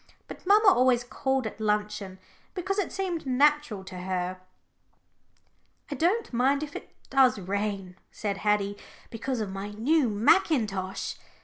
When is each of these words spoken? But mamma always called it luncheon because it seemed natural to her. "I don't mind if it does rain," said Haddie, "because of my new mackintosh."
But 0.27 0.47
mamma 0.47 0.67
always 0.67 1.03
called 1.03 1.45
it 1.45 1.59
luncheon 1.61 2.17
because 2.55 2.79
it 2.79 2.91
seemed 2.91 3.27
natural 3.27 3.83
to 3.83 3.99
her. 3.99 4.41
"I 5.91 5.93
don't 5.95 6.33
mind 6.33 6.63
if 6.63 6.75
it 6.75 6.95
does 7.11 7.37
rain," 7.37 7.97
said 8.11 8.37
Haddie, 8.37 8.77
"because 9.11 9.41
of 9.41 9.51
my 9.51 9.69
new 9.69 10.09
mackintosh." 10.09 11.17